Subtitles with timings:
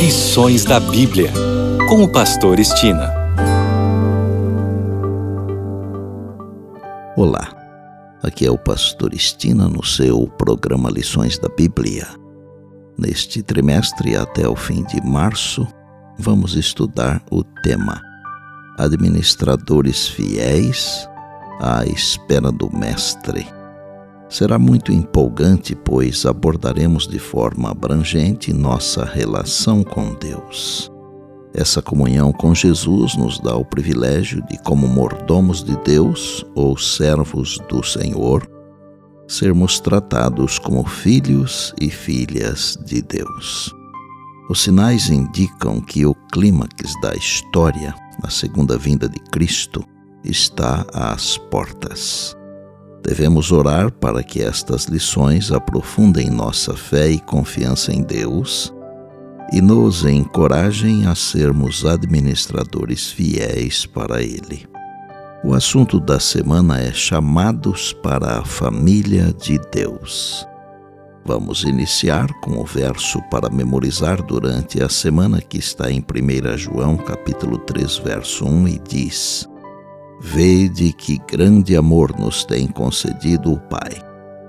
[0.00, 1.30] Lições da Bíblia,
[1.86, 3.12] com o Pastor Estina.
[7.14, 7.54] Olá,
[8.22, 12.08] aqui é o Pastor Estina no seu programa Lições da Bíblia.
[12.96, 15.68] Neste trimestre, até o fim de março,
[16.18, 18.00] vamos estudar o tema
[18.78, 21.06] Administradores Fiéis
[21.60, 23.59] à Espera do Mestre.
[24.30, 30.88] Será muito empolgante, pois abordaremos de forma abrangente nossa relação com Deus.
[31.52, 37.58] Essa comunhão com Jesus nos dá o privilégio de, como mordomos de Deus ou servos
[37.68, 38.48] do Senhor,
[39.26, 43.74] sermos tratados como filhos e filhas de Deus.
[44.48, 47.92] Os sinais indicam que o clímax da história,
[48.22, 49.84] a segunda vinda de Cristo,
[50.22, 52.36] está às portas.
[53.02, 58.72] Devemos orar para que estas lições aprofundem nossa fé e confiança em Deus
[59.52, 64.68] e nos encorajem a sermos administradores fiéis para Ele.
[65.42, 70.46] O assunto da semana é Chamados para a Família de Deus.
[71.24, 76.96] Vamos iniciar com o verso para memorizar durante a semana que está em 1 João
[76.96, 79.49] capítulo 3, verso 1 e diz:
[80.22, 83.90] Vede que grande amor nos tem concedido o Pai,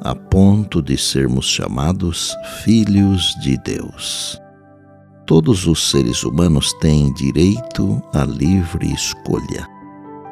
[0.00, 4.42] a ponto de sermos chamados filhos de Deus.
[5.24, 9.68] Todos os seres humanos têm direito à livre escolha.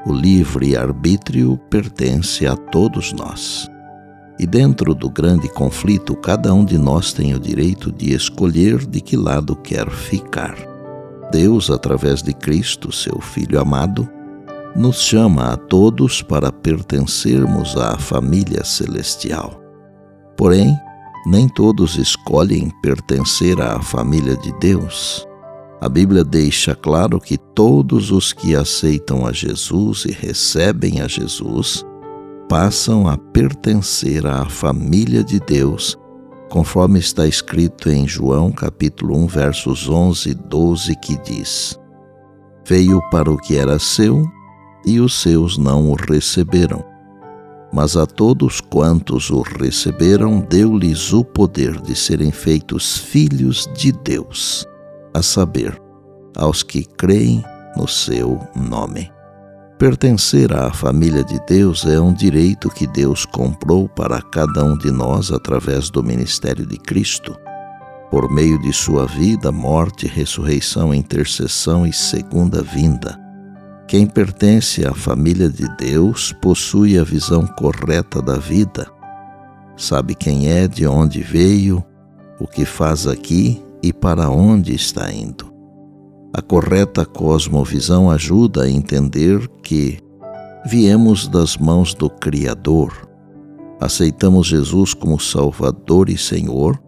[0.04, 3.70] O livre arbítrio pertence a todos nós.
[4.36, 9.00] E dentro do grande conflito, cada um de nós tem o direito de escolher de
[9.00, 10.56] que lado quer ficar.
[11.30, 14.08] Deus, através de Cristo, seu Filho amado,
[14.76, 19.60] nos chama a todos para pertencermos à família celestial.
[20.36, 20.74] Porém,
[21.26, 25.26] nem todos escolhem pertencer à família de Deus.
[25.80, 31.84] A Bíblia deixa claro que todos os que aceitam a Jesus e recebem a Jesus
[32.48, 35.96] passam a pertencer à família de Deus,
[36.50, 41.78] conforme está escrito em João capítulo 1, versos 11 e 12, que diz:
[42.66, 44.28] Veio para o que era seu,
[44.84, 46.84] e os seus não o receberam.
[47.72, 54.66] Mas a todos quantos o receberam, deu-lhes o poder de serem feitos filhos de Deus,
[55.14, 55.80] a saber,
[56.36, 57.44] aos que creem
[57.76, 59.10] no seu nome.
[59.78, 64.90] Pertencer à família de Deus é um direito que Deus comprou para cada um de
[64.90, 67.34] nós através do ministério de Cristo.
[68.10, 73.19] Por meio de sua vida, morte, ressurreição, intercessão e segunda vinda
[73.90, 78.86] quem pertence à família de Deus possui a visão correta da vida,
[79.76, 81.84] sabe quem é, de onde veio,
[82.38, 85.52] o que faz aqui e para onde está indo.
[86.32, 89.98] A correta cosmovisão ajuda a entender que
[90.64, 92.92] viemos das mãos do Criador,
[93.80, 96.80] aceitamos Jesus como Salvador e Senhor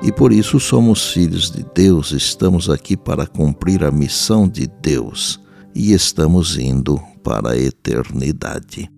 [0.00, 5.44] e por isso somos filhos de Deus, estamos aqui para cumprir a missão de Deus
[5.76, 8.90] e estamos indo para a eternidade.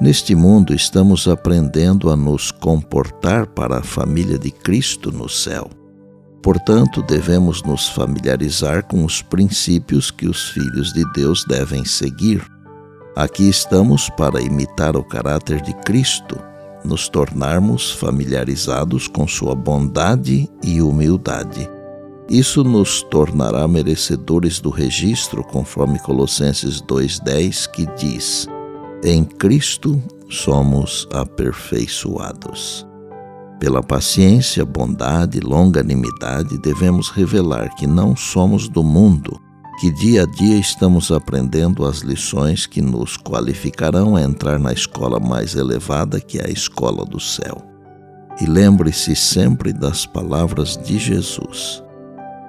[0.00, 5.68] Neste mundo, estamos aprendendo a nos comportar para a família de Cristo no céu.
[6.42, 12.40] Portanto, devemos nos familiarizar com os princípios que os filhos de Deus devem seguir.
[13.16, 16.38] Aqui estamos para imitar o caráter de Cristo,
[16.84, 21.75] nos tornarmos familiarizados com sua bondade e humildade
[22.28, 28.48] isso nos tornará merecedores do registro, conforme Colossenses 2,10, que diz:
[29.04, 32.84] Em Cristo somos aperfeiçoados.
[33.60, 39.40] Pela paciência, bondade e longanimidade, devemos revelar que não somos do mundo,
[39.80, 45.20] que dia a dia estamos aprendendo as lições que nos qualificarão a entrar na escola
[45.20, 47.62] mais elevada, que é a escola do céu.
[48.40, 51.85] E lembre-se sempre das palavras de Jesus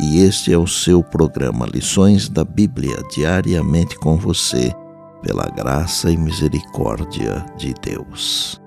[0.00, 4.74] e este é o seu programa Lições da Bíblia diariamente com você,
[5.22, 8.63] pela graça e misericórdia de Deus.